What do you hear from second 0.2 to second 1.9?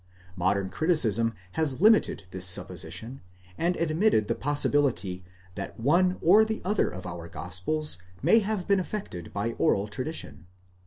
Modern criticism has